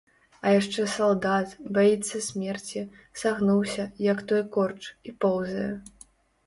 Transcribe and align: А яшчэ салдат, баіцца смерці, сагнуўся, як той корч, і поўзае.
А 0.45 0.53
яшчэ 0.59 0.85
салдат, 0.93 1.53
баіцца 1.75 2.21
смерці, 2.29 2.81
сагнуўся, 3.25 3.83
як 4.11 4.27
той 4.31 4.43
корч, 4.59 4.81
і 5.11 5.17
поўзае. 5.25 5.71